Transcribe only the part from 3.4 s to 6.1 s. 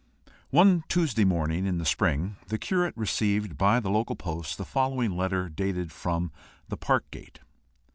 by the local post the following letter dated